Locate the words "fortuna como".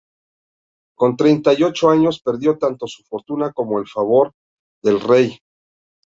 3.03-3.77